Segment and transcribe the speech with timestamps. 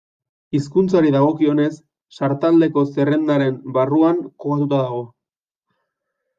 [0.59, 1.67] Hizkuntzari dagokionez
[2.17, 5.01] Sartaldeko Zerrendaren barruan kokatuta dago.